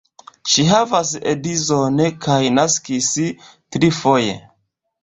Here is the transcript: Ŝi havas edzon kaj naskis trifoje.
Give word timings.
Ŝi 0.53 0.63
havas 0.69 1.11
edzon 1.33 2.01
kaj 2.27 2.41
naskis 2.57 3.13
trifoje. 3.79 4.39